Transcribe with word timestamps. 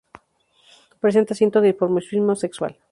Presenta 0.99 1.35
ciento 1.35 1.61
dimorfismo 1.61 2.35
sexual. 2.35 2.79